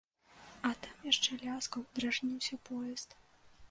[0.69, 3.09] А там яшчэ ляскаў, дражніўся поезд.